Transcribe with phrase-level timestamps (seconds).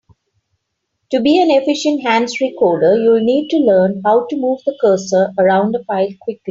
[1.11, 5.31] To be an efficient hands-free coder, you'll need to learn how to move the cursor
[5.37, 6.39] around a file quickly.